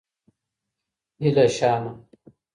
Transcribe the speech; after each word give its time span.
هیلهشانه 1.19 2.05